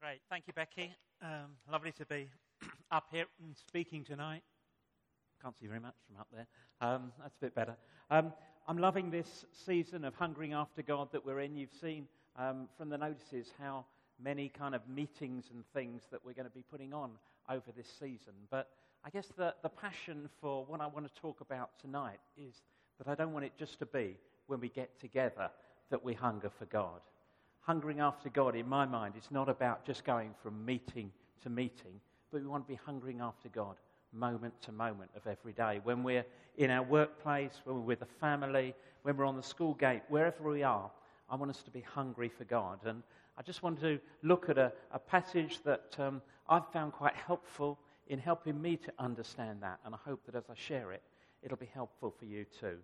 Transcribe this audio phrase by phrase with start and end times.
[0.00, 0.20] Great.
[0.30, 0.94] Thank you, Becky.
[1.20, 2.28] Um, lovely to be
[2.92, 4.42] up here and speaking tonight.
[5.42, 6.46] Can't see very much from up there.
[6.80, 7.74] Um, that's a bit better.
[8.08, 8.32] Um,
[8.68, 11.56] I'm loving this season of hungering after God that we're in.
[11.56, 12.06] You've seen
[12.36, 13.86] um, from the notices how
[14.22, 17.10] many kind of meetings and things that we're going to be putting on
[17.50, 18.34] over this season.
[18.52, 18.68] But
[19.04, 22.54] I guess the, the passion for what I want to talk about tonight is
[22.98, 25.50] that I don't want it just to be when we get together
[25.90, 27.00] that we hunger for God
[27.68, 32.00] hungering after God, in my mind, is not about just going from meeting to meeting,
[32.32, 33.76] but we want to be hungering after God
[34.10, 35.78] moment to moment of every day.
[35.84, 36.24] When we're
[36.56, 40.48] in our workplace, when we're with the family, when we're on the school gate, wherever
[40.48, 40.90] we are,
[41.28, 42.78] I want us to be hungry for God.
[42.86, 43.02] And
[43.36, 47.78] I just want to look at a, a passage that um, I've found quite helpful
[48.06, 49.78] in helping me to understand that.
[49.84, 51.02] And I hope that as I share it,
[51.42, 52.78] it'll be helpful for you too.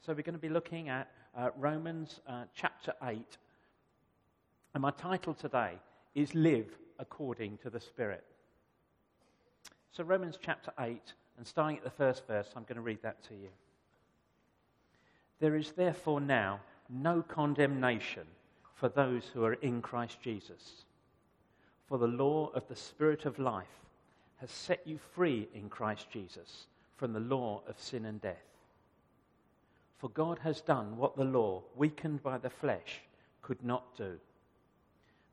[0.00, 3.36] So we're going to be looking at uh, Romans uh, chapter 8,
[4.74, 5.72] and my title today
[6.14, 8.24] is Live According to the Spirit.
[9.90, 11.00] So, Romans chapter 8,
[11.38, 13.48] and starting at the first verse, I'm going to read that to you.
[15.40, 18.26] There is therefore now no condemnation
[18.74, 20.84] for those who are in Christ Jesus.
[21.88, 23.66] For the law of the Spirit of life
[24.36, 28.36] has set you free in Christ Jesus from the law of sin and death.
[29.98, 33.00] For God has done what the law, weakened by the flesh,
[33.42, 34.18] could not do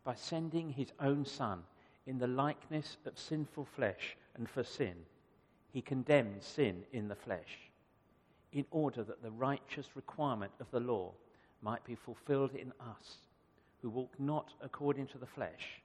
[0.08, 1.62] by sending his own Son
[2.06, 4.94] in the likeness of sinful flesh and for sin,
[5.74, 7.60] he condemned sin in the flesh,
[8.54, 11.12] in order that the righteous requirement of the law
[11.62, 13.18] might be fulfilled in us,
[13.82, 15.82] who walk not according to the flesh,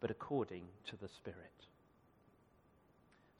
[0.00, 1.66] but according to the Spirit.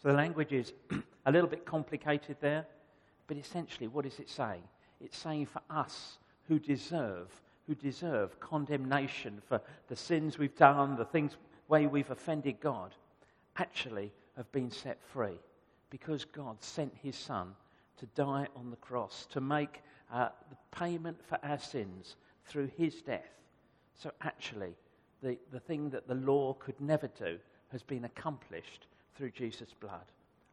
[0.02, 0.74] So the language is
[1.24, 2.66] a little bit complicated there,
[3.28, 4.62] but essentially, what is it saying?
[5.00, 7.28] It's saying for us who deserve
[7.66, 11.36] who deserve condemnation for the sins we've done, the things,
[11.68, 12.94] way we've offended God,
[13.56, 15.38] actually have been set free
[15.90, 17.54] because God sent his Son
[17.98, 19.82] to die on the cross, to make
[20.12, 22.16] uh, the payment for our sins
[22.46, 23.30] through his death.
[23.94, 24.74] So actually,
[25.22, 27.38] the, the thing that the law could never do
[27.70, 30.06] has been accomplished through Jesus' blood.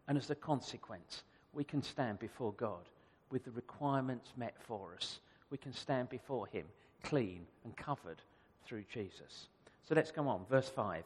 [0.08, 1.24] And as a consequence,
[1.54, 2.88] we can stand before God
[3.32, 5.20] with the requirements met for us.
[5.50, 6.66] We can stand before him
[7.04, 8.22] clean and covered
[8.66, 9.48] through Jesus.
[9.88, 10.46] So let's go on.
[10.50, 11.04] Verse 5.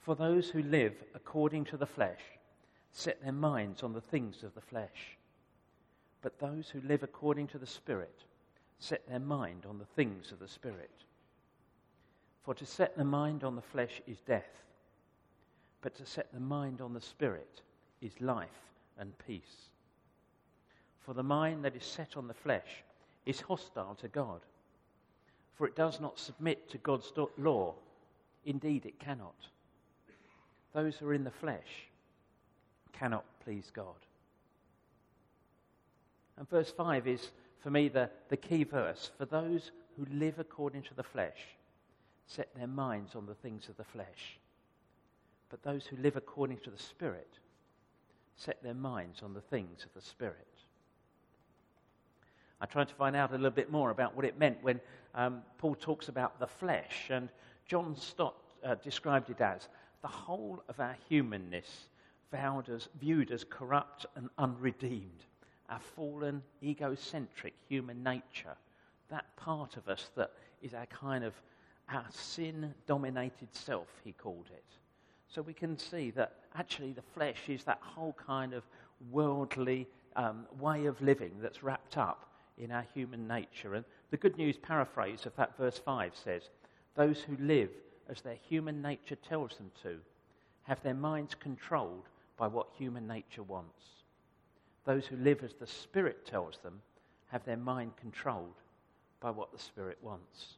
[0.00, 2.20] For those who live according to the flesh
[2.90, 5.16] set their minds on the things of the flesh.
[6.20, 8.24] But those who live according to the Spirit
[8.78, 10.90] set their mind on the things of the Spirit.
[12.44, 14.62] For to set the mind on the flesh is death,
[15.80, 17.62] but to set the mind on the Spirit
[18.00, 18.48] is life
[18.98, 19.70] and peace.
[21.00, 22.84] For the mind that is set on the flesh
[23.26, 24.40] is hostile to God
[25.62, 27.76] for it does not submit to God's law.
[28.44, 29.36] Indeed, it cannot.
[30.72, 31.86] Those who are in the flesh
[32.92, 33.94] cannot please God.
[36.36, 37.30] And verse 5 is,
[37.60, 39.12] for me, the, the key verse.
[39.18, 41.38] For those who live according to the flesh
[42.26, 44.40] set their minds on the things of the flesh.
[45.48, 47.38] But those who live according to the Spirit
[48.34, 50.48] set their minds on the things of the Spirit.
[52.60, 54.80] I tried to find out a little bit more about what it meant when
[55.14, 57.08] um, Paul talks about the flesh.
[57.10, 57.28] And
[57.66, 58.34] John Stott
[58.64, 59.68] uh, described it as
[60.02, 61.88] the whole of our humanness
[62.68, 65.24] as, viewed as corrupt and unredeemed.
[65.68, 68.56] Our fallen, egocentric human nature.
[69.10, 71.34] That part of us that is our kind of
[71.88, 74.64] our sin dominated self, he called it.
[75.28, 78.62] So we can see that actually the flesh is that whole kind of
[79.10, 79.86] worldly
[80.16, 82.26] um, way of living that's wrapped up
[82.58, 83.74] in our human nature.
[83.74, 86.42] And the Good News paraphrase of that verse 5 says,
[86.94, 87.70] Those who live
[88.10, 89.96] as their human nature tells them to
[90.64, 92.04] have their minds controlled
[92.36, 93.82] by what human nature wants.
[94.84, 96.82] Those who live as the Spirit tells them
[97.28, 98.60] have their mind controlled
[99.18, 100.56] by what the Spirit wants.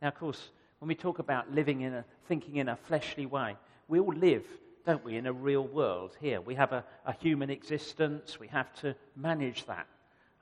[0.00, 0.48] Now, of course,
[0.78, 3.54] when we talk about living in a, thinking in a fleshly way,
[3.86, 4.46] we all live,
[4.86, 6.40] don't we, in a real world here.
[6.40, 9.86] We have a, a human existence, we have to manage that.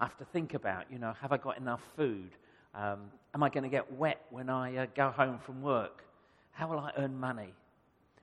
[0.05, 2.29] Have to think about, you know, have I got enough food?
[2.75, 6.05] Um, am I going to get wet when I uh, go home from work?
[6.51, 7.55] How will I earn money?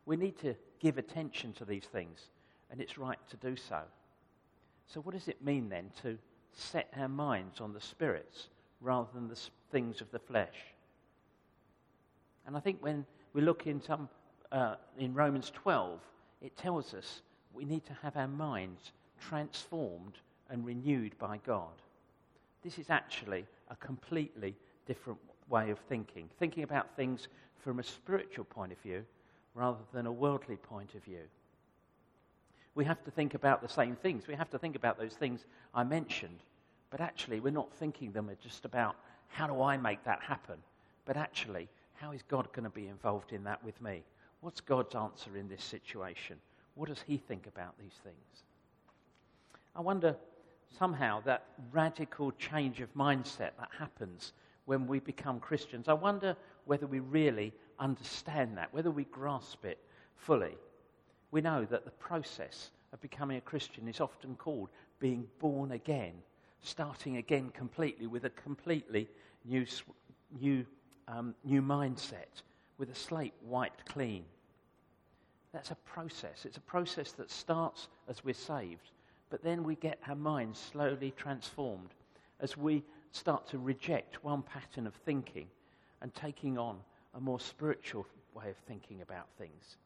[0.05, 2.19] We need to give attention to these things,
[2.69, 3.79] and it's right to do so.
[4.85, 6.19] So, what does it mean then to
[6.53, 8.49] set our minds on the spirits
[8.79, 9.39] rather than the
[9.71, 10.75] things of the flesh?
[12.45, 14.07] And I think when we look in, some,
[14.51, 15.99] uh, in Romans 12,
[16.43, 17.23] it tells us
[17.55, 20.19] we need to have our minds transformed
[20.51, 21.81] and renewed by God.
[22.63, 24.55] This is actually a completely
[24.85, 25.19] different
[25.49, 27.27] way of thinking, thinking about things
[27.63, 29.03] from a spiritual point of view
[29.55, 31.23] rather than a worldly point of view.
[32.75, 34.27] We have to think about the same things.
[34.27, 36.39] We have to think about those things I mentioned,
[36.89, 38.95] but actually, we're not thinking them just about
[39.27, 40.57] how do I make that happen,
[41.05, 44.03] but actually, how is God going to be involved in that with me?
[44.41, 46.37] What's God's answer in this situation?
[46.75, 48.43] What does He think about these things?
[49.75, 50.15] I wonder
[50.77, 54.33] somehow that radical change of mindset that happens
[54.65, 56.35] when we become Christians, I wonder
[56.65, 59.79] whether we really understand that, whether we grasp it
[60.15, 60.55] fully.
[61.31, 64.69] We know that the process of becoming a Christian is often called
[64.99, 66.13] being born again,
[66.61, 69.09] starting again completely with a completely
[69.45, 69.65] new,
[70.39, 70.65] new,
[71.07, 72.43] um, new mindset,
[72.77, 74.23] with a slate wiped clean.
[75.53, 76.45] That's a process.
[76.45, 78.91] It's a process that starts as we're saved,
[79.31, 81.89] but then we get our minds slowly transformed
[82.41, 85.47] as we start to reject one pattern of thinking
[86.01, 86.77] and taking on
[87.15, 88.05] a more spiritual
[88.35, 89.77] way of thinking about things.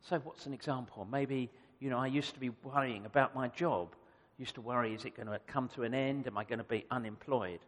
[0.00, 1.06] So, what's an example?
[1.10, 3.94] Maybe, you know, I used to be worrying about my job.
[4.38, 6.26] Used to worry, is it going to come to an end?
[6.26, 7.60] Am I going to be unemployed?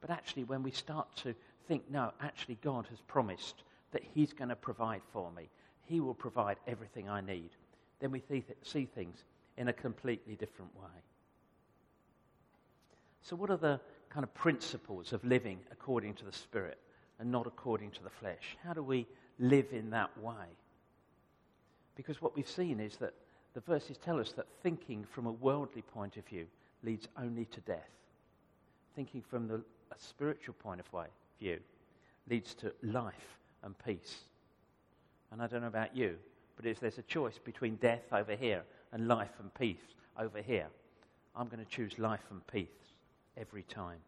[0.00, 1.34] But actually, when we start to
[1.68, 3.62] think, no, actually, God has promised
[3.92, 5.48] that He's going to provide for me,
[5.84, 7.50] He will provide everything I need,
[8.00, 8.22] then we
[8.62, 9.24] see things
[9.60, 11.02] in a completely different way.
[13.20, 13.78] So, what are the
[14.08, 16.78] kind of principles of living according to the Spirit
[17.18, 18.56] and not according to the flesh?
[18.64, 19.06] How do we
[19.38, 20.46] live in that way?
[21.94, 23.12] Because what we've seen is that
[23.52, 26.46] the verses tell us that thinking from a worldly point of view
[26.82, 27.90] leads only to death.
[28.96, 30.86] Thinking from the, a spiritual point of
[31.38, 31.58] view
[32.30, 34.20] leads to life and peace.
[35.30, 36.16] And I don't know about you,
[36.56, 40.66] but if there's a choice between death over here and life and peace over here,
[41.36, 42.66] I'm going to choose life and peace
[43.36, 43.98] every time.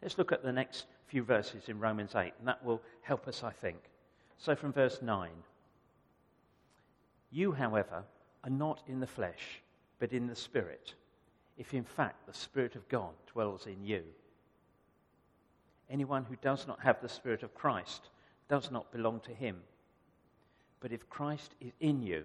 [0.00, 3.44] Let's look at the next few verses in Romans 8, and that will help us,
[3.44, 3.78] I think.
[4.38, 5.30] So, from verse 9
[7.30, 8.02] You, however,
[8.42, 9.62] are not in the flesh,
[9.98, 10.94] but in the Spirit,
[11.56, 14.02] if in fact the Spirit of God dwells in you.
[15.88, 18.08] Anyone who does not have the Spirit of Christ
[18.48, 19.58] does not belong to him.
[20.80, 22.24] But if Christ is in you,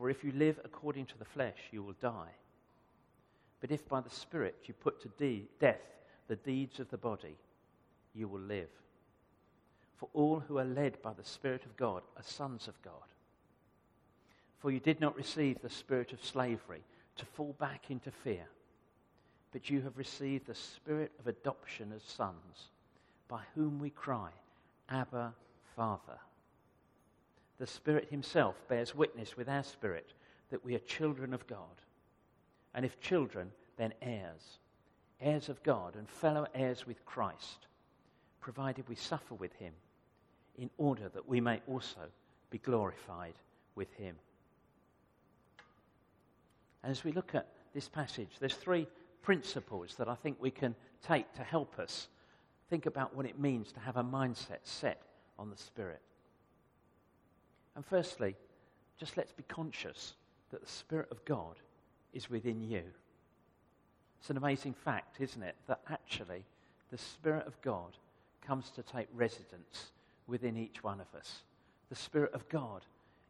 [0.00, 2.30] For if you live according to the flesh, you will die.
[3.60, 5.82] But if by the Spirit you put to de- death
[6.26, 7.36] the deeds of the body,
[8.14, 8.70] you will live.
[9.98, 12.94] For all who are led by the Spirit of God are sons of God.
[14.58, 16.82] For you did not receive the spirit of slavery
[17.16, 18.46] to fall back into fear,
[19.52, 22.70] but you have received the spirit of adoption as sons,
[23.28, 24.30] by whom we cry,
[24.88, 25.34] Abba,
[25.76, 26.18] Father.
[27.60, 30.14] The Spirit Himself bears witness with our spirit
[30.48, 31.82] that we are children of God.
[32.74, 34.58] And if children, then heirs,
[35.20, 37.66] heirs of God and fellow heirs with Christ,
[38.40, 39.74] provided we suffer with him,
[40.56, 42.00] in order that we may also
[42.48, 43.34] be glorified
[43.74, 44.16] with him.
[46.82, 48.86] As we look at this passage, there's three
[49.20, 50.74] principles that I think we can
[51.06, 52.08] take to help us
[52.70, 55.02] think about what it means to have a mindset set
[55.38, 56.00] on the Spirit.
[57.76, 58.36] And firstly,
[58.98, 60.14] just let's be conscious
[60.50, 61.56] that the Spirit of God
[62.12, 62.82] is within you.
[64.20, 66.44] It's an amazing fact, isn't it, that actually
[66.90, 67.96] the Spirit of God
[68.46, 69.92] comes to take residence
[70.26, 71.42] within each one of us.
[71.88, 72.84] The Spirit of God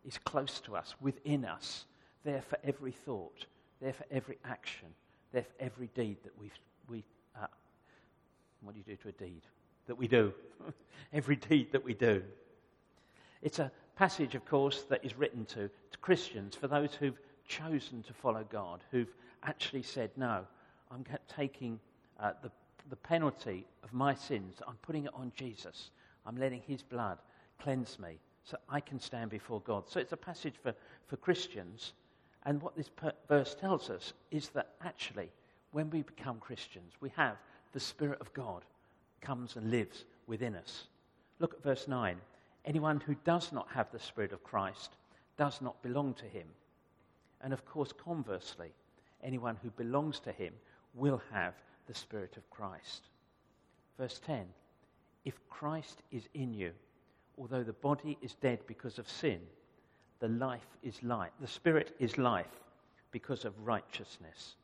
[0.07, 1.85] is close to us, within us,
[2.25, 3.47] there for every thought,
[3.81, 4.89] there for every action,
[5.33, 6.51] there for every deed that we,
[6.89, 7.05] we
[7.41, 7.47] uh,
[8.63, 9.43] what do you do to a deed?
[9.87, 10.33] That we do.
[11.13, 12.23] every deed that we do.
[13.43, 13.71] It's a
[14.01, 18.43] passage, of course, that is written to, to Christians, for those who've chosen to follow
[18.51, 20.47] God, who've actually said, No,
[20.91, 21.79] I'm taking
[22.19, 22.51] uh, the,
[22.89, 25.91] the penalty of my sins, I'm putting it on Jesus.
[26.25, 27.19] I'm letting his blood
[27.63, 29.85] cleanse me so I can stand before God.
[29.87, 30.73] So it's a passage for,
[31.07, 31.93] for Christians.
[32.47, 35.29] And what this per- verse tells us is that actually,
[35.73, 37.37] when we become Christians, we have
[37.75, 38.65] the Spirit of God
[39.21, 40.85] comes and lives within us.
[41.39, 42.17] Look at verse 9.
[42.65, 44.91] Anyone who does not have the Spirit of Christ
[45.37, 46.47] does not belong to him.
[47.41, 48.73] And of course, conversely,
[49.23, 50.53] anyone who belongs to him
[50.95, 51.55] will have
[51.87, 53.09] the Spirit of Christ.
[53.99, 54.47] Verse 10
[55.25, 56.73] If Christ is in you,
[57.39, 59.41] although the body is dead because of sin,
[60.21, 61.33] the life is light.
[61.41, 62.61] The spirit is life
[63.11, 64.57] because of righteousness.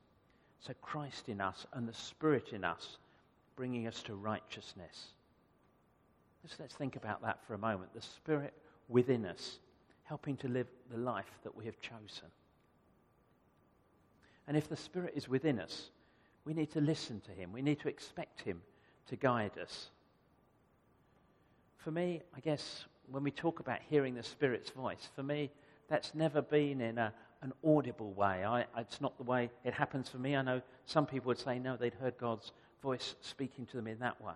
[0.61, 2.99] So Christ in us and the Spirit in us
[3.57, 5.13] bringing us to righteousness.
[6.47, 7.93] Just let's think about that for a moment.
[7.93, 8.55] The Spirit
[8.89, 9.59] within us
[10.05, 12.29] helping to live the life that we have chosen.
[14.47, 15.91] And if the Spirit is within us,
[16.45, 17.53] we need to listen to Him.
[17.53, 18.63] We need to expect Him
[19.09, 19.91] to guide us.
[21.79, 25.51] For me, I guess when we talk about hearing the Spirit's voice, for me,
[25.89, 27.13] that's never been in a,
[27.43, 28.45] an audible way.
[28.45, 30.37] I, it's not the way it happens for me.
[30.37, 33.99] I know some people would say, no, they'd heard God's voice speaking to them in
[33.99, 34.35] that way.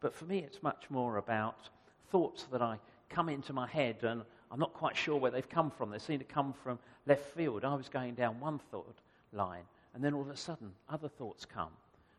[0.00, 1.68] But for me, it's much more about
[2.10, 5.70] thoughts that I come into my head and I'm not quite sure where they've come
[5.70, 5.90] from.
[5.90, 7.64] They seem to come from left field.
[7.64, 8.98] I was going down one thought
[9.32, 11.70] line, and then all of a sudden, other thoughts come.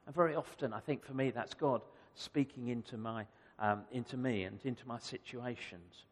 [0.06, 1.82] And very often, I think for me, that's God
[2.16, 3.26] speaking into, my,
[3.60, 6.06] um, into me and into my situations.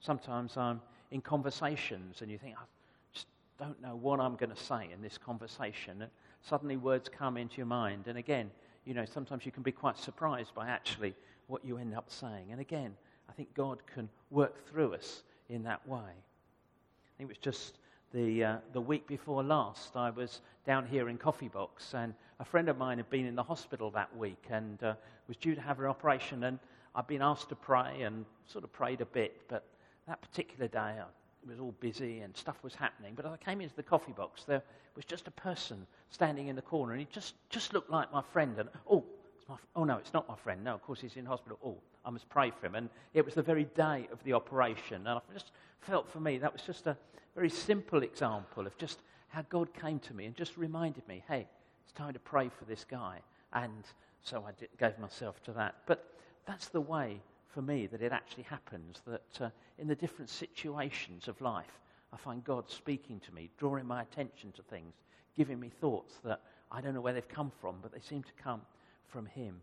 [0.00, 2.64] Sometimes I'm in conversations, and you think, I
[3.12, 3.26] just
[3.58, 6.02] don't know what I'm going to say in this conversation.
[6.02, 6.10] And
[6.42, 8.06] suddenly, words come into your mind.
[8.06, 8.50] And again,
[8.88, 11.14] you know, sometimes you can be quite surprised by actually
[11.46, 12.46] what you end up saying.
[12.50, 12.96] And again,
[13.28, 15.98] I think God can work through us in that way.
[15.98, 17.76] I think it was just
[18.14, 22.46] the, uh, the week before last, I was down here in Coffee Box, and a
[22.46, 24.94] friend of mine had been in the hospital that week and uh,
[25.26, 26.44] was due to have an operation.
[26.44, 26.58] And
[26.94, 29.64] I'd been asked to pray and sort of prayed a bit, but
[30.06, 31.04] that particular day I
[31.46, 33.12] was all busy and stuff was happening.
[33.14, 34.62] But as I came into the coffee box, there
[34.96, 38.22] was just a person standing in the corner, and he just, just looked like my
[38.22, 38.58] friend.
[38.58, 39.04] And oh,
[39.48, 40.64] my, oh no, it's not my friend.
[40.64, 41.58] No, of course he's in hospital.
[41.64, 42.74] Oh, I must pray for him.
[42.74, 45.06] And it was the very day of the operation.
[45.06, 46.96] And I just felt for me that was just a
[47.34, 51.46] very simple example of just how God came to me and just reminded me, hey,
[51.84, 53.20] it's time to pray for this guy.
[53.52, 53.84] And
[54.22, 55.76] so I did, gave myself to that.
[55.86, 56.04] But
[56.46, 57.20] that's the way
[57.58, 59.50] for me that it actually happens, that uh,
[59.80, 61.80] in the different situations of life,
[62.12, 64.94] I find God speaking to me, drawing my attention to things,
[65.36, 68.32] giving me thoughts that I don't know where they've come from, but they seem to
[68.40, 68.60] come
[69.08, 69.56] from Him.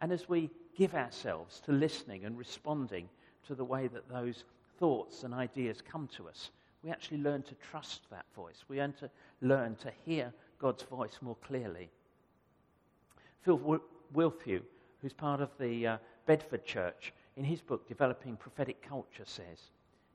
[0.00, 3.08] And as we give ourselves to listening and responding
[3.46, 4.42] to the way that those
[4.80, 6.50] thoughts and ideas come to us,
[6.82, 8.64] we actually learn to trust that voice.
[8.66, 9.08] We learn to
[9.40, 11.90] learn to hear God's voice more clearly.
[13.42, 13.80] Phil
[14.12, 14.62] Wilthew,
[15.00, 19.70] who's part of the uh, Bedford Church, in his book Developing Prophetic Culture, says,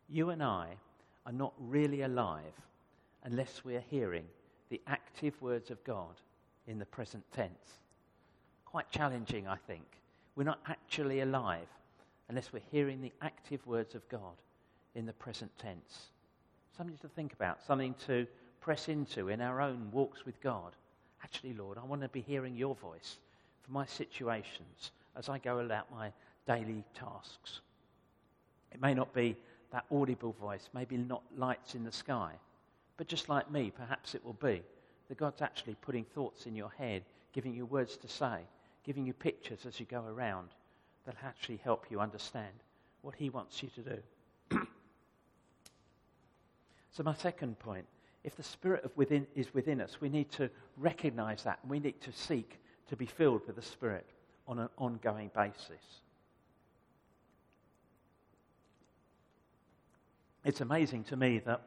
[0.10, 0.70] You and I
[1.26, 2.54] are not really alive
[3.24, 4.26] unless we are hearing
[4.70, 6.16] the active words of God
[6.68, 7.80] in the present tense.
[8.66, 9.86] Quite challenging, I think.
[10.36, 11.68] We're not actually alive
[12.30, 14.36] unless we're hearing the active words of God
[14.96, 16.08] in the present tense.
[16.76, 18.26] Something to think about, something to
[18.62, 20.72] press into in our own walks with God.
[21.24, 23.18] Actually, Lord, I want to be hearing your voice
[23.62, 26.12] for my situations as I go about my
[26.46, 27.62] daily tasks.
[28.72, 29.36] It may not be
[29.72, 32.34] that audible voice, maybe not lights in the sky,
[32.98, 34.62] but just like me, perhaps it will be
[35.08, 38.40] that God's actually putting thoughts in your head, giving you words to say,
[38.84, 40.50] giving you pictures as you go around
[41.06, 42.54] that actually help you understand
[43.02, 44.58] what He wants you to do.
[46.92, 47.86] so, my second point
[48.24, 51.80] if the Spirit of within, is within us, we need to recognize that and we
[51.80, 54.06] need to seek to be filled with the Spirit
[54.48, 56.02] on an ongoing basis.
[60.44, 61.62] It's amazing to me that,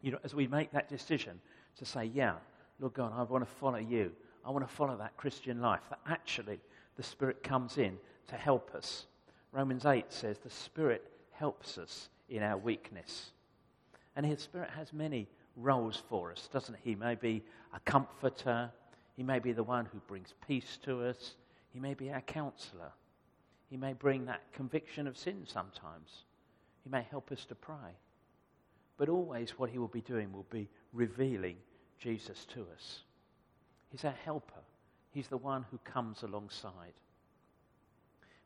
[0.00, 1.40] you know, as we make that decision
[1.78, 2.34] to say, yeah,
[2.80, 4.12] Lord God, I want to follow you.
[4.44, 6.60] I want to follow that Christian life, that actually
[6.96, 7.96] the Spirit comes in
[8.28, 9.06] to help us.
[9.52, 13.30] Romans 8 says the Spirit helps us in our weakness.
[14.16, 16.90] And His Spirit has many roles for us, doesn't He?
[16.90, 17.42] He may be
[17.74, 18.70] a comforter,
[19.16, 21.34] He may be the one who brings peace to us,
[21.72, 22.92] He may be our counselor,
[23.70, 26.24] He may bring that conviction of sin sometimes,
[26.84, 27.96] He may help us to pray.
[28.96, 31.56] But always, what He will be doing will be revealing
[31.98, 33.00] Jesus to us.
[33.90, 34.60] He's our helper.
[35.12, 36.94] He's the one who comes alongside.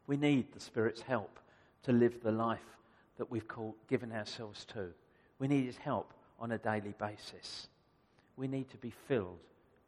[0.07, 1.39] We need the Spirit's help
[1.85, 2.59] to live the life
[3.19, 4.89] that we've called, given ourselves to.
[5.39, 7.69] We need His help on a daily basis.
[8.37, 9.39] We need to be filled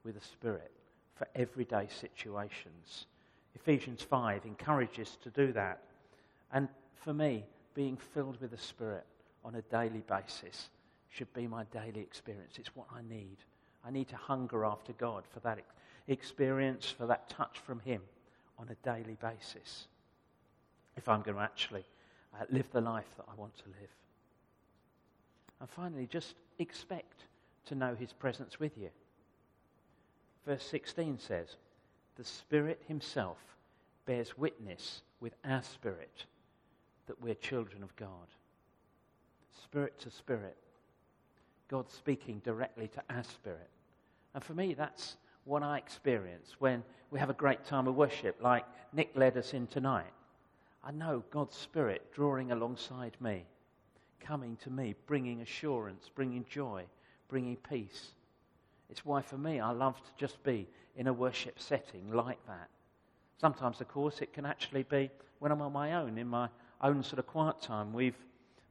[0.05, 0.73] with the Spirit
[1.15, 3.07] for everyday situations.
[3.55, 5.83] Ephesians 5 encourages to do that.
[6.53, 6.69] And
[7.05, 7.45] for me,
[7.79, 9.07] being filled with the Spirit
[9.45, 10.69] on a daily basis
[11.11, 12.55] should be my daily experience.
[12.59, 13.37] It's what I need.
[13.87, 15.61] I need to hunger after God for that
[16.09, 18.03] experience, for that touch from Him
[18.59, 19.87] on a daily basis
[20.97, 21.85] if I'm going to actually
[22.35, 23.91] uh, live the life that I want to live.
[25.61, 27.27] And finally, just expect
[27.67, 28.89] to know His presence with you.
[30.45, 31.55] Verse 16 says,
[32.17, 33.39] The Spirit Himself
[34.05, 36.25] bears witness with our spirit
[37.09, 38.29] that we're children of God.
[39.65, 40.57] Spirit to spirit.
[41.69, 43.69] God speaking directly to our spirit.
[44.35, 48.37] And for me, that's what I experience when we have a great time of worship,
[48.41, 50.13] like Nick led us in tonight.
[50.85, 53.45] I know God's Spirit drawing alongside me,
[54.21, 56.85] coming to me, bringing assurance, bringing joy,
[57.29, 58.13] bringing peace.
[58.91, 62.69] It's why, for me, I love to just be in a worship setting like that.
[63.41, 66.49] Sometimes, of course, it can actually be when I'm on my own, in my
[66.81, 67.93] own sort of quiet time.
[67.93, 68.17] We've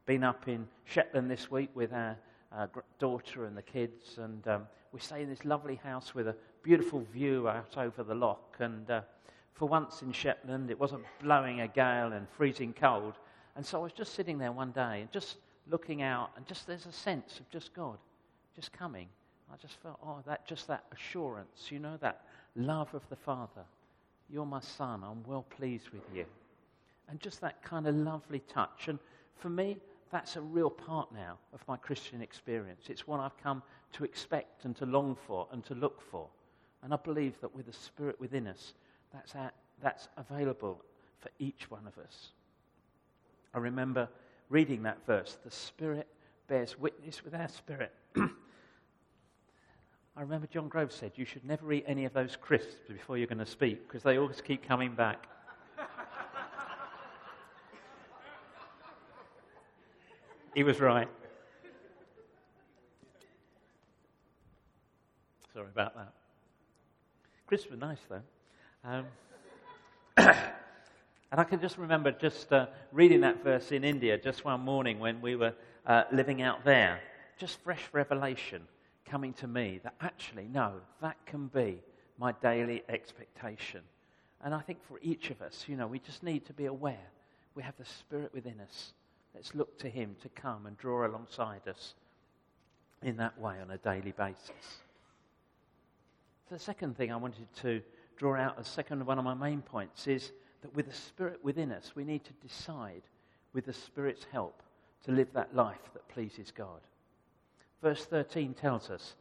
[0.06, 2.18] been up in Shetland this week with our
[2.56, 2.68] uh,
[3.00, 7.06] daughter and the kids, and um, we stay in this lovely house with a beautiful
[7.14, 8.56] view out over the loch.
[8.60, 9.02] And uh,
[9.54, 13.14] for once in Shetland, it wasn't blowing a gale and freezing cold.
[13.56, 15.38] And so I was just sitting there one day and just
[15.70, 17.98] looking out, and just there's a sense of just God
[18.58, 19.08] just coming.
[19.54, 23.64] I just felt, oh, that just that assurance, you know, that love of the Father.
[24.30, 25.04] You're my son.
[25.04, 26.26] I'm well pleased with you.
[27.10, 28.88] And just that kind of lovely touch.
[28.88, 29.00] And
[29.36, 29.78] for me,
[30.12, 32.86] that's a real part now of my Christian experience.
[32.90, 33.62] It's what I've come
[33.94, 36.28] to expect and to long for and to look for.
[36.84, 38.74] And I believe that with the Spirit within us,
[39.14, 40.82] that's, at, that's available
[41.20, 42.30] for each one of us.
[43.54, 44.08] I remember
[44.50, 46.08] reading that verse the Spirit
[46.48, 47.92] bears witness with our spirit.
[48.16, 53.28] I remember John Grove said you should never eat any of those crisps before you're
[53.28, 55.28] going to speak because they always keep coming back.
[60.58, 61.08] He was right.
[65.54, 66.14] Sorry about that.
[67.46, 68.24] Crisps were nice though.
[68.84, 69.06] Um,
[70.18, 74.98] and I can just remember just uh, reading that verse in India just one morning
[74.98, 75.54] when we were
[75.86, 77.02] uh, living out there.
[77.38, 78.64] Just fresh revelation
[79.06, 80.74] coming to me that actually, no,
[81.04, 81.78] that can be
[82.18, 83.82] my daily expectation.
[84.44, 87.12] And I think for each of us, you know, we just need to be aware
[87.54, 88.94] we have the Spirit within us.
[89.38, 91.94] Let's look to Him to come and draw alongside us
[93.04, 94.80] in that way on a daily basis.
[96.50, 97.84] The second thing I wanted to
[98.18, 100.32] draw out as second one of my main points is
[100.64, 103.04] that with the Spirit within us, we need to decide,
[103.54, 104.64] with the Spirit's help,
[105.06, 106.82] to live that life that pleases God.
[107.84, 109.14] Verse 13 tells us,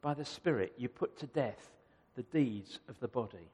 [0.00, 1.72] By the Spirit you put to death
[2.16, 3.50] the deeds of the body.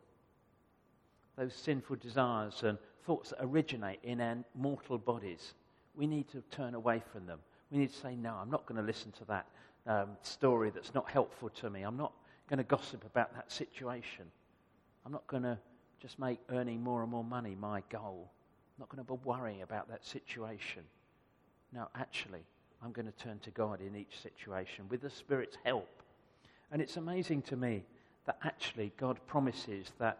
[1.36, 5.54] Those sinful desires and thoughts that originate in our mortal bodies,
[5.96, 7.38] we need to turn away from them.
[7.70, 9.46] We need to say, No, I'm not going to listen to that
[9.86, 11.82] um, story that's not helpful to me.
[11.82, 12.12] I'm not
[12.48, 14.26] going to gossip about that situation.
[15.04, 15.58] I'm not going to
[16.00, 18.30] just make earning more and more money my goal.
[18.76, 20.82] I'm not going to be worrying about that situation.
[21.72, 22.44] No, actually,
[22.82, 25.88] I'm going to turn to God in each situation with the Spirit's help.
[26.70, 27.84] And it's amazing to me
[28.26, 30.18] that actually God promises that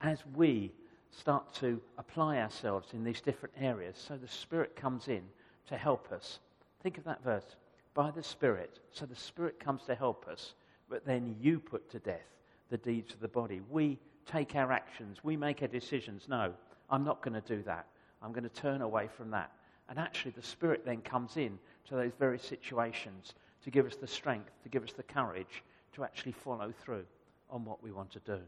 [0.00, 0.72] as we
[1.10, 5.22] start to apply ourselves in these different areas, so the Spirit comes in
[5.68, 6.40] to help us.
[6.82, 7.56] Think of that verse
[7.94, 8.78] by the Spirit.
[8.90, 10.54] So the Spirit comes to help us,
[10.88, 12.28] but then you put to death
[12.70, 13.60] the deeds of the body.
[13.70, 16.26] We take our actions, we make our decisions.
[16.28, 16.52] No,
[16.90, 17.86] I'm not going to do that.
[18.22, 19.52] I'm going to turn away from that.
[19.88, 24.06] And actually, the Spirit then comes in to those very situations to give us the
[24.06, 25.62] strength, to give us the courage
[25.94, 27.04] to actually follow through
[27.50, 28.40] on what we want to do.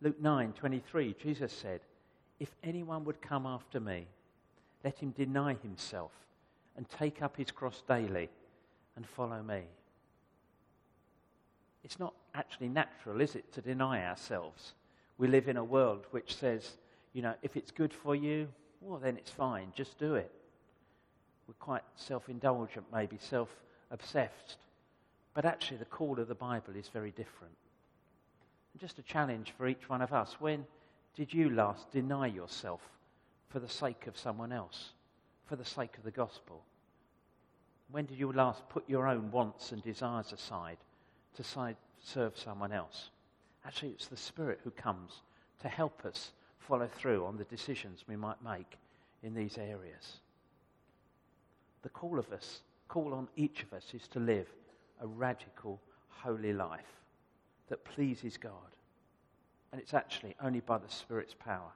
[0.00, 1.80] Luke 9:23 Jesus said,
[2.38, 4.06] "If anyone would come after me,
[4.84, 6.12] let him deny himself
[6.76, 8.30] and take up his cross daily
[8.96, 9.66] and follow me."
[11.82, 14.74] It's not actually natural, is it, to deny ourselves?
[15.16, 16.76] We live in a world which says,
[17.12, 18.48] you know, if it's good for you,
[18.80, 20.30] well, then it's fine, just do it.
[21.46, 23.50] We're quite self indulgent, maybe self
[23.90, 24.58] obsessed.
[25.34, 27.54] But actually, the call of the Bible is very different.
[28.72, 30.66] And just a challenge for each one of us when
[31.14, 32.80] did you last deny yourself
[33.48, 34.92] for the sake of someone else,
[35.46, 36.62] for the sake of the gospel?
[37.90, 40.76] When did you last put your own wants and desires aside
[41.34, 43.10] to side, serve someone else?
[43.64, 45.22] Actually, it's the Spirit who comes
[45.60, 48.78] to help us follow through on the decisions we might make
[49.22, 50.18] in these areas.
[51.82, 54.46] The call of us, call on each of us, is to live
[55.00, 56.98] a radical, holy life
[57.68, 58.52] that pleases God.
[59.72, 61.70] And it's actually only by the Spirit's power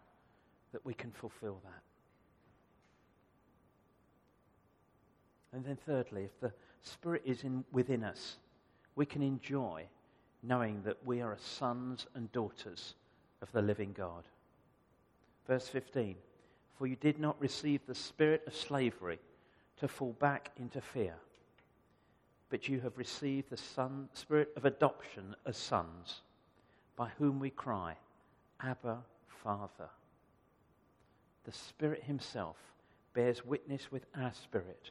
[0.72, 1.82] that we can fulfill that.
[5.54, 6.52] And then, thirdly, if the
[6.82, 8.36] Spirit is in, within us,
[8.96, 9.84] we can enjoy
[10.42, 12.94] knowing that we are sons and daughters
[13.42, 14.24] of the living God.
[15.46, 16.16] Verse 15
[16.78, 19.18] For you did not receive the spirit of slavery
[19.78, 21.14] to fall back into fear,
[22.52, 26.20] but you have received the son, spirit of adoption as sons,
[26.96, 27.96] by whom we cry,
[28.60, 28.98] Abba,
[29.42, 29.88] Father.
[31.44, 32.56] the Spirit Himself
[33.14, 34.90] bears witness with our spirit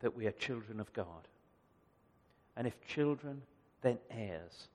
[0.00, 1.28] that we are children of God.
[2.56, 3.42] And if children,
[3.82, 4.68] then heirs,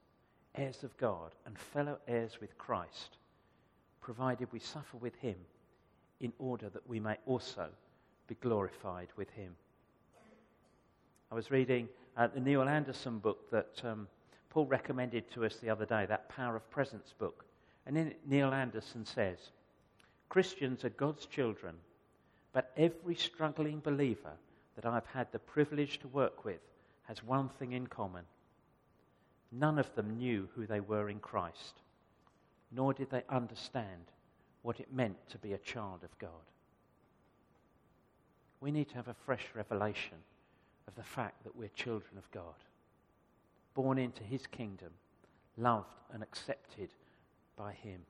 [0.54, 3.18] heirs of God, and fellow heirs with Christ,
[4.02, 5.38] provided we suffer with Him
[6.20, 7.70] in order that we may also
[8.28, 9.56] be glorified with Him.
[11.32, 11.90] I was reading
[12.20, 14.06] uh, the Neil Anderson book that um,
[14.50, 17.46] Paul recommended to us the other day, that Power of Presence book.
[17.86, 19.38] And in it, Neil Anderson says,
[20.28, 21.76] Christians are God's children,
[22.52, 24.34] but every struggling believer
[24.76, 26.60] that I've had the privilege to work with
[27.04, 28.26] has one thing in common.
[29.54, 31.80] None of them knew who they were in Christ,
[32.70, 34.12] nor did they understand
[34.62, 36.30] what it meant to be a child of God.
[38.60, 40.18] We need to have a fresh revelation
[40.90, 42.56] of the fact that we're children of God,
[43.76, 44.90] born into his kingdom,
[45.56, 46.90] loved and accepted
[47.56, 48.02] by him.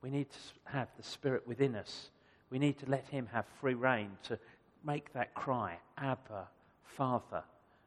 [0.00, 0.38] We need to
[0.72, 2.08] have the Spirit within us.
[2.48, 4.38] We need to let him have free rein to
[4.82, 6.48] make that cry, Abba,
[6.82, 7.44] Father,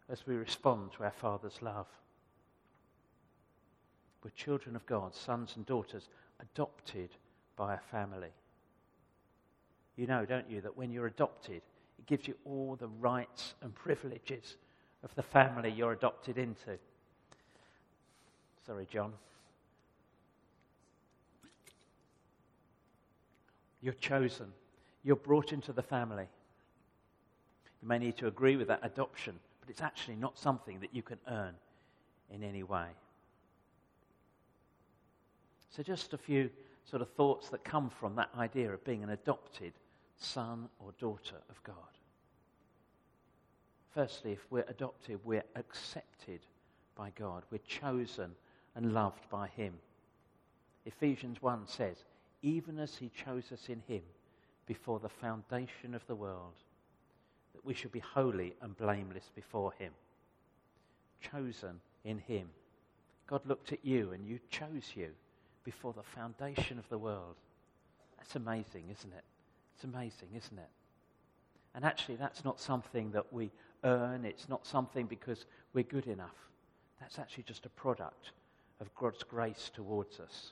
[0.08, 1.88] as we respond to our Father's love.
[4.24, 6.10] We're children of God, sons and daughters,
[6.40, 7.10] adopted
[7.56, 8.34] by a family.
[9.96, 11.64] You know, don't you, that when you're adopted,
[12.04, 14.58] it gives you all the rights and privileges
[15.04, 16.78] of the family you're adopted into.
[18.66, 19.14] Sorry, John.
[23.82, 24.48] You're chosen.
[25.04, 26.28] You're brought into the family.
[27.82, 31.04] You may need to agree with that adoption, but it's actually not something that you
[31.04, 31.54] can earn
[32.34, 32.88] in any way.
[35.70, 36.50] So, just a few
[36.84, 39.72] sort of thoughts that come from that idea of being an adopted
[40.18, 41.76] son or daughter of God.
[43.94, 46.40] Firstly, if we're adopted, we're accepted
[46.96, 48.32] by God, we're chosen
[48.76, 49.74] and loved by Him.
[50.86, 51.98] Ephesians 1 says,
[52.42, 54.02] even as He chose us in Him
[54.66, 56.54] before the foundation of the world,
[57.54, 59.92] that we should be holy and blameless before Him.
[61.22, 62.50] Chosen in Him.
[63.28, 65.10] God looked at you and you chose you
[65.64, 67.36] before the foundation of the world.
[68.18, 69.24] That's amazing, isn't it?
[69.76, 70.70] It's amazing, isn't it?
[71.76, 73.52] And actually, that's not something that we
[73.84, 76.36] earn, it's not something because we're good enough.
[77.00, 78.32] That's actually just a product
[78.80, 80.52] of God's grace towards us.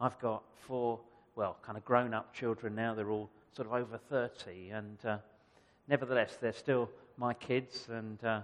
[0.00, 0.98] I've got four,
[1.36, 2.94] well, kind of grown up children now.
[2.94, 5.18] They're all sort of over 30, and uh,
[5.88, 7.88] nevertheless, they're still my kids.
[7.88, 8.40] And uh,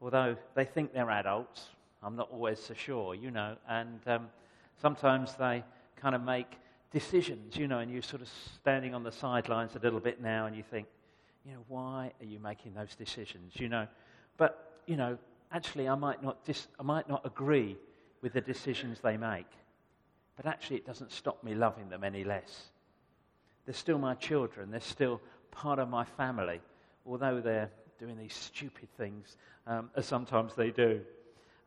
[0.00, 1.68] although they think they're adults,
[2.02, 3.56] I'm not always so sure, you know.
[3.68, 4.28] And um,
[4.80, 5.62] sometimes they
[5.96, 6.58] kind of make
[6.92, 8.28] decisions, you know, and you're sort of
[8.60, 10.86] standing on the sidelines a little bit now, and you think,
[11.44, 13.86] you know, why are you making those decisions, you know?
[14.36, 15.18] But, you know,
[15.50, 17.76] actually, I might not, dis- I might not agree
[18.20, 19.46] with the decisions they make,
[20.36, 22.70] but actually, it doesn't stop me loving them any less.
[23.66, 26.60] They're still my children, they're still part of my family,
[27.06, 31.00] although they're doing these stupid things, um, as sometimes they do.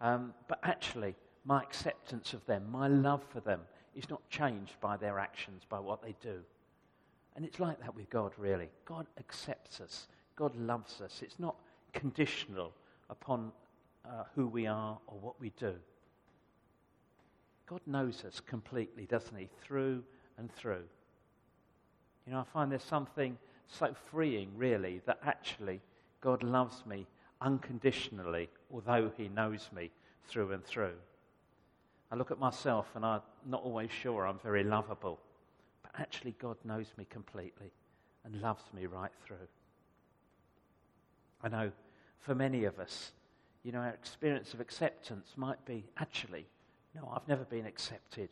[0.01, 3.61] Um, but actually, my acceptance of them, my love for them,
[3.95, 6.39] is not changed by their actions, by what they do.
[7.35, 8.69] And it's like that with God, really.
[8.85, 11.21] God accepts us, God loves us.
[11.21, 11.55] It's not
[11.93, 12.73] conditional
[13.09, 13.51] upon
[14.05, 15.73] uh, who we are or what we do.
[17.67, 19.49] God knows us completely, doesn't He?
[19.63, 20.03] Through
[20.37, 20.83] and through.
[22.25, 25.81] You know, I find there's something so freeing, really, that actually
[26.21, 27.07] God loves me
[27.41, 29.91] unconditionally, although He knows me
[30.27, 30.95] through and through.
[32.11, 35.19] I look at myself and I'm not always sure I'm very lovable.
[35.81, 37.71] But actually, God knows me completely
[38.23, 39.47] and loves me right through.
[41.43, 41.71] I know
[42.19, 43.11] for many of us,
[43.63, 46.45] you know, our experience of acceptance might be actually,
[46.95, 48.29] no, I've never been accepted.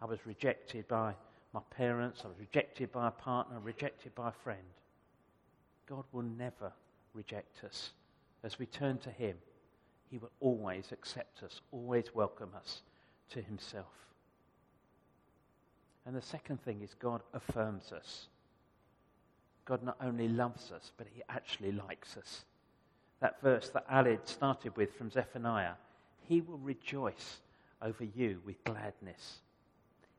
[0.00, 1.14] I was rejected by
[1.52, 4.58] my parents, I was rejected by a partner, rejected by a friend.
[5.86, 6.72] God will never
[7.12, 7.90] reject us.
[8.42, 9.36] As we turn to Him,
[10.10, 12.82] He will always accept us, always welcome us
[13.30, 13.86] to himself.
[16.06, 18.26] And the second thing is God affirms us.
[19.64, 22.44] God not only loves us, but he actually likes us.
[23.20, 25.74] That verse that Alid started with from Zephaniah
[26.28, 27.38] He will rejoice
[27.80, 29.38] over you with gladness.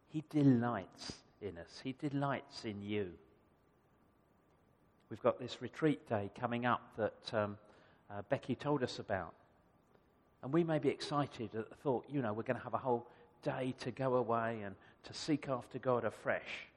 [0.07, 3.11] He delights in us, He delights in you.
[5.09, 7.57] We've got this retreat day coming up that um,
[8.09, 9.33] uh, Becky told us about.
[10.45, 12.77] And we may be excited at the thought, you know, we're going to have a
[12.77, 13.07] whole
[13.41, 16.67] day to go away and to seek after God afresh.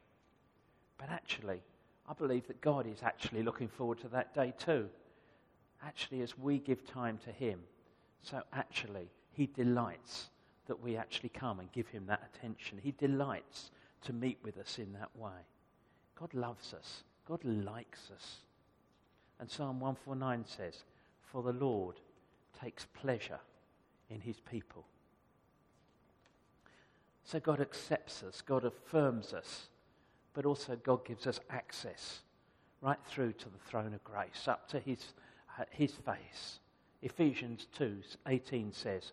[0.97, 1.61] But actually,
[2.09, 4.89] I believe that God is actually looking forward to that day too.
[5.85, 7.61] Actually, as we give time to Him,
[8.23, 10.31] so actually, He delights
[10.67, 12.79] that we actually come and give Him that attention.
[12.83, 13.71] He delights
[14.05, 15.45] to meet with us in that way.
[16.19, 17.03] God loves us.
[17.29, 18.37] God likes us.
[19.39, 20.85] And Psalm 149 says,
[21.31, 21.97] For the Lord
[22.59, 23.41] takes pleasure
[24.11, 24.85] in his people.
[27.25, 29.69] So God accepts us, God affirms us,
[30.33, 32.21] but also God gives us access
[32.81, 35.13] right through to the throne of grace, up to his,
[35.71, 36.61] his face.
[37.03, 39.13] Ephesians 2 18 says,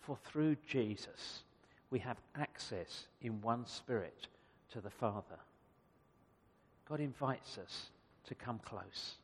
[0.00, 1.42] For through Jesus
[1.90, 4.28] we have access in one spirit
[4.72, 5.38] to the Father.
[6.88, 7.90] God invites us
[8.24, 9.16] to come close,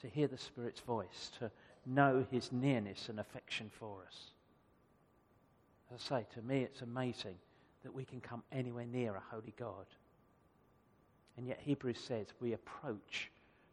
[0.00, 1.50] to hear the Spirit's voice, to
[1.86, 4.16] know his nearness and affection for us.
[5.94, 7.36] As I say, to me, it's amazing
[7.82, 9.86] that we can come anywhere near a holy God.
[11.36, 13.30] And yet, Hebrews says we approach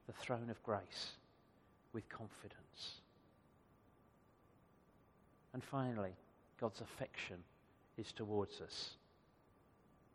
[0.07, 1.11] the throne of grace
[1.93, 3.01] with confidence.
[5.53, 6.15] And finally,
[6.59, 7.37] God's affection
[7.97, 8.91] is towards us.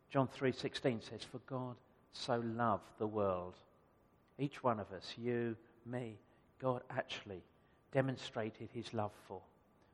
[0.09, 1.75] John 3:16 says for God
[2.11, 3.55] so loved the world
[4.37, 6.19] each one of us you me
[6.59, 7.41] God actually
[7.93, 9.39] demonstrated his love for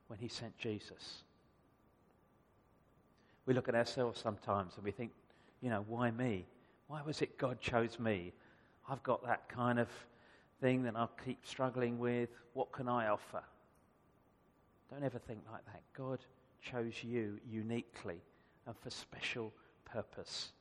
[0.08, 1.22] when he sent Jesus.
[3.46, 5.12] We look at ourselves sometimes and we think,
[5.60, 6.46] you know, why me?
[6.88, 8.32] Why was it God chose me?
[8.88, 9.88] I've got that kind of
[10.60, 12.30] thing that I'll keep struggling with.
[12.54, 13.42] What can I offer?
[14.90, 15.82] Don't ever think like that.
[15.96, 16.18] God
[16.62, 18.20] chose you uniquely
[18.66, 19.52] and for special
[19.84, 20.52] purpose.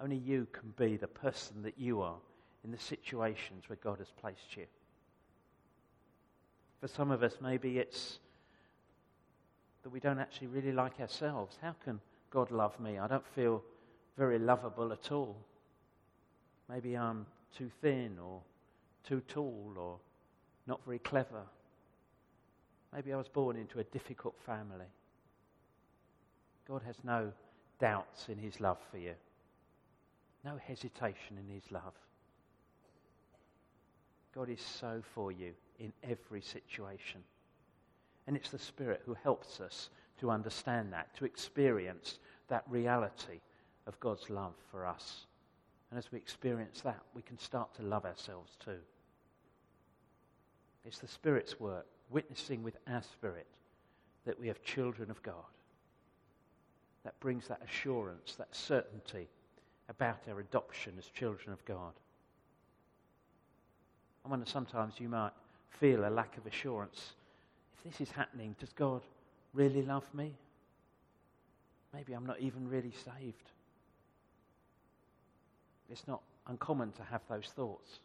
[0.00, 2.18] Only you can be the person that you are
[2.64, 4.66] in the situations where God has placed you.
[6.80, 8.18] For some of us, maybe it's
[9.82, 11.56] that we don't actually really like ourselves.
[11.60, 12.98] How can God love me?
[12.98, 13.62] I don't feel
[14.16, 15.36] very lovable at all.
[16.68, 18.40] Maybe I'm too thin or
[19.04, 19.98] too tall or
[20.66, 21.42] not very clever.
[22.94, 24.86] Maybe I was born into a difficult family.
[26.68, 27.32] God has no
[27.80, 29.14] doubts in his love for you,
[30.44, 31.94] no hesitation in his love.
[34.34, 37.22] God is so for you in every situation.
[38.26, 43.40] And it's the Spirit who helps us to understand that, to experience that reality
[43.86, 45.26] of God's love for us.
[45.90, 48.78] And as we experience that, we can start to love ourselves too.
[50.84, 53.46] It's the Spirit's work, witnessing with our spirit
[54.24, 55.34] that we have children of God.
[57.04, 59.28] That brings that assurance, that certainty
[59.88, 61.92] about our adoption as children of God.
[64.24, 65.32] I wonder sometimes you might
[65.70, 67.12] feel a lack of assurance.
[67.76, 69.02] If this is happening, does God
[69.54, 70.34] really love me?
[71.94, 73.50] Maybe I'm not even really saved.
[75.90, 78.00] It's not uncommon to have those thoughts.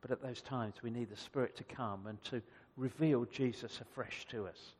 [0.00, 2.42] But at those times, we need the Spirit to come and to
[2.76, 4.74] reveal Jesus afresh to us,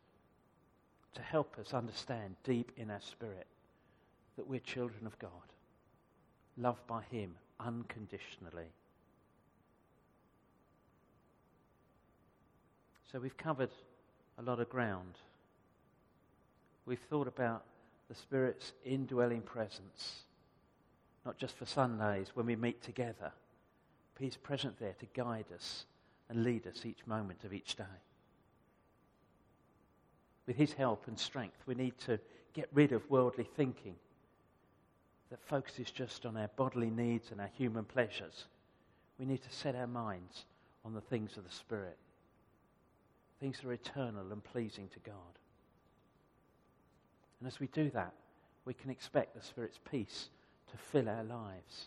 [1.15, 3.47] to help us understand deep in our spirit
[4.37, 5.31] that we're children of God,
[6.59, 8.71] loved by Him unconditionally.
[13.17, 13.71] So we've covered
[14.37, 15.15] a lot of ground.
[16.85, 17.65] We've thought about
[18.11, 20.25] the Spirit's indwelling presence,
[21.25, 23.33] not just for Sundays when we meet together,
[24.13, 25.87] but He's present there to guide us
[26.29, 27.85] and lead us each moment of each day.
[30.47, 32.21] With His help and strength, we need to
[32.53, 33.97] get rid of worldly thinking
[35.31, 38.45] that focuses just on our bodily needs and our human pleasures.
[39.19, 40.45] We need to set our minds
[40.85, 41.97] on the things of the Spirit
[43.41, 45.15] things that are eternal and pleasing to God.
[47.41, 48.13] And as we do that,
[48.65, 50.29] we can expect the Spirit's peace
[50.71, 51.87] to fill our lives.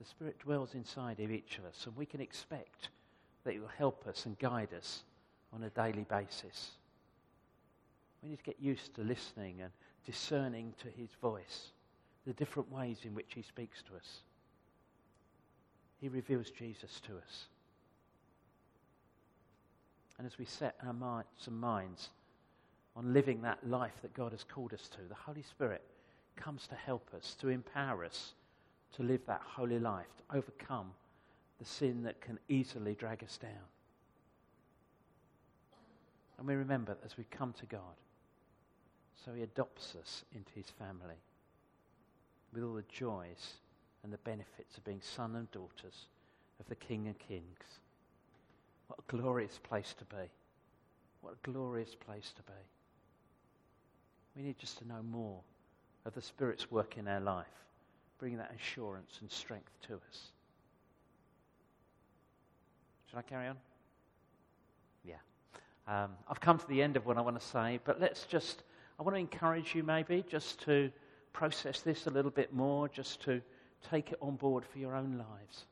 [0.00, 2.88] The Spirit dwells inside of each of us, and we can expect
[3.44, 5.02] that it will help us and guide us
[5.52, 6.72] on a daily basis.
[8.22, 9.70] We need to get used to listening and
[10.06, 11.72] discerning to His voice,
[12.26, 14.22] the different ways in which He speaks to us.
[16.00, 17.46] He reveals Jesus to us.
[20.22, 22.10] And as we set our hearts and minds
[22.94, 25.82] on living that life that God has called us to, the Holy Spirit
[26.36, 28.34] comes to help us, to empower us
[28.92, 30.92] to live that holy life, to overcome
[31.58, 33.66] the sin that can easily drag us down.
[36.38, 37.80] And we remember as we come to God,
[39.24, 41.18] so He adopts us into His family
[42.54, 43.54] with all the joys
[44.04, 46.06] and the benefits of being son and daughters
[46.60, 47.80] of the King of Kings.
[48.92, 50.30] What a glorious place to be.
[51.22, 52.58] What a glorious place to be.
[54.36, 55.40] We need just to know more
[56.04, 57.46] of the Spirit's work in our life,
[58.18, 60.26] bringing that assurance and strength to us.
[63.08, 63.56] Should I carry on?
[65.06, 65.14] Yeah.
[65.88, 68.62] Um, I've come to the end of what I want to say, but let's just,
[69.00, 70.90] I want to encourage you maybe just to
[71.32, 73.40] process this a little bit more, just to
[73.90, 75.64] take it on board for your own lives.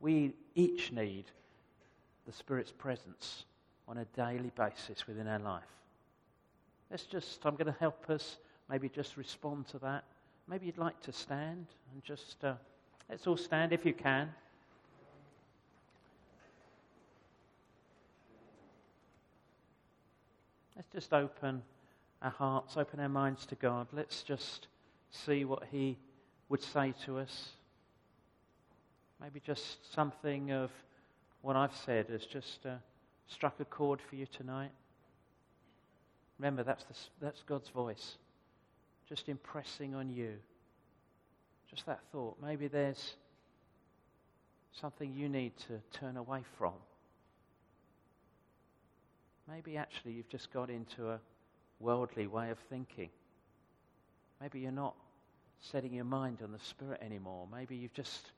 [0.00, 1.26] We each need
[2.26, 3.44] the Spirit's presence
[3.88, 5.62] on a daily basis within our life.
[6.90, 8.36] Let's just, I'm going to help us
[8.70, 10.04] maybe just respond to that.
[10.48, 12.54] Maybe you'd like to stand and just, uh,
[13.08, 14.32] let's all stand if you can.
[20.76, 21.62] Let's just open
[22.22, 23.86] our hearts, open our minds to God.
[23.92, 24.68] Let's just
[25.10, 25.96] see what He
[26.48, 27.50] would say to us.
[29.20, 30.70] Maybe just something of
[31.42, 32.76] what I've said has just uh,
[33.28, 34.70] struck a chord for you tonight.
[36.38, 38.16] Remember, that's, the, that's God's voice,
[39.08, 40.34] just impressing on you.
[41.68, 42.36] Just that thought.
[42.42, 43.14] Maybe there's
[44.80, 46.74] something you need to turn away from.
[49.48, 51.20] Maybe actually you've just got into a
[51.80, 53.10] worldly way of thinking.
[54.40, 54.94] Maybe you're not
[55.60, 57.46] setting your mind on the Spirit anymore.
[57.52, 58.30] Maybe you've just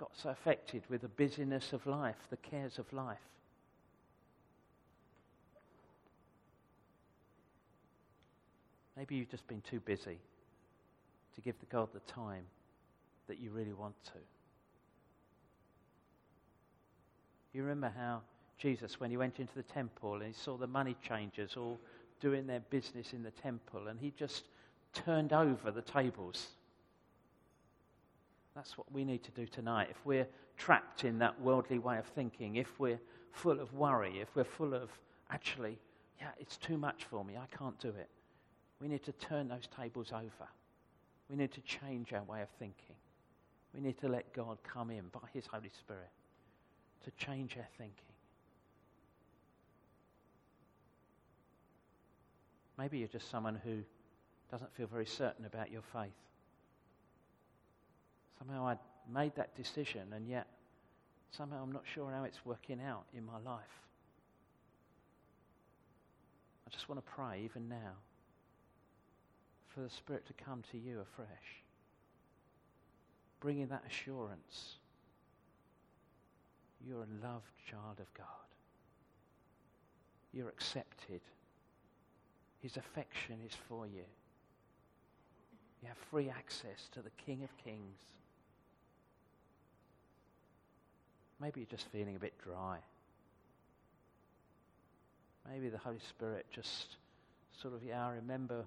[0.00, 3.18] got so affected with the busyness of life, the cares of life.
[8.96, 10.16] Maybe you've just been too busy
[11.34, 12.44] to give the God the time
[13.28, 14.18] that you really want to.
[17.52, 18.22] You remember how
[18.58, 21.78] Jesus, when he went into the temple and he saw the money changers all
[22.20, 24.44] doing their business in the temple, and he just
[24.94, 26.48] turned over the tables.
[28.54, 29.88] That's what we need to do tonight.
[29.90, 33.00] If we're trapped in that worldly way of thinking, if we're
[33.32, 34.90] full of worry, if we're full of,
[35.30, 35.78] actually,
[36.20, 38.08] yeah, it's too much for me, I can't do it,
[38.80, 40.48] we need to turn those tables over.
[41.28, 42.96] We need to change our way of thinking.
[43.72, 46.10] We need to let God come in by His Holy Spirit
[47.04, 47.94] to change our thinking.
[52.76, 53.78] Maybe you're just someone who
[54.50, 56.10] doesn't feel very certain about your faith.
[58.40, 58.76] Somehow I
[59.12, 60.46] made that decision, and yet
[61.30, 63.60] somehow I'm not sure how it's working out in my life.
[66.66, 67.92] I just want to pray, even now,
[69.68, 71.28] for the Spirit to come to you afresh,
[73.40, 74.76] bringing that assurance.
[76.86, 78.26] You're a loved child of God.
[80.32, 81.20] You're accepted.
[82.60, 84.04] His affection is for you.
[85.82, 87.98] You have free access to the King of Kings.
[91.40, 92.78] Maybe you're just feeling a bit dry.
[95.50, 96.96] Maybe the Holy Spirit just
[97.60, 98.66] sort of, yeah, I remember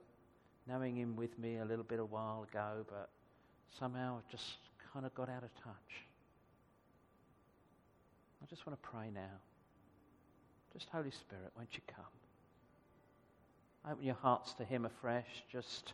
[0.67, 3.09] knowing Him with me a little bit a while ago, but
[3.79, 4.57] somehow just
[4.91, 6.03] kind of got out of touch.
[8.41, 9.39] I just want to pray now.
[10.73, 12.05] Just, Holy Spirit, won't you come?
[13.91, 15.27] Open your hearts to Him afresh.
[15.51, 15.93] Just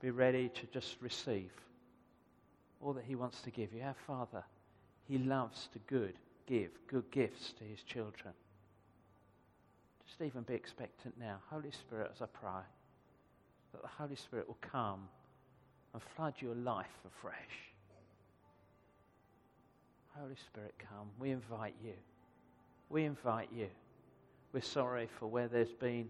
[0.00, 1.52] be ready to just receive
[2.80, 3.82] all that He wants to give you.
[3.82, 4.42] Our Father,
[5.08, 6.14] He loves to good,
[6.46, 8.34] give good gifts to His children.
[10.06, 11.38] Just even be expectant now.
[11.50, 12.64] Holy Spirit, as I pray,
[13.72, 15.08] that the Holy Spirit will come
[15.92, 17.34] and flood your life afresh.
[20.18, 21.08] Holy Spirit, come.
[21.18, 21.92] We invite you.
[22.88, 23.68] We invite you.
[24.52, 26.08] We're sorry for where there's been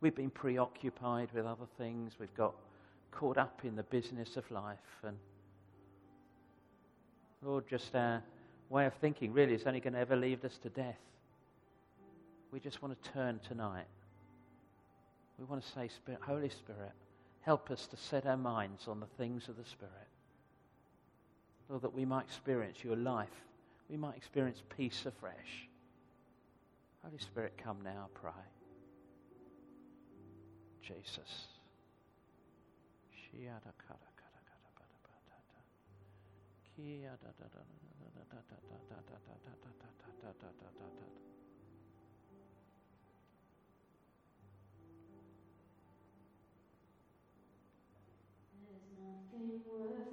[0.00, 2.12] We've been preoccupied with other things.
[2.20, 2.54] We've got
[3.10, 4.78] caught up in the business of life.
[5.02, 5.16] And
[7.42, 8.22] Lord, just our
[8.68, 10.98] way of thinking really is only going to ever lead us to death.
[12.50, 13.86] We just want to turn tonight.
[15.38, 16.92] We want to say, Spirit, Holy Spirit,
[17.42, 19.92] help us to set our minds on the things of the Spirit.
[21.68, 23.28] Lord, that we might experience your life.
[23.88, 25.68] We might experience peace afresh.
[27.04, 28.32] Holy Spirit, come now, I pray.
[30.82, 31.48] Jesus.
[48.52, 50.07] There's nothing worth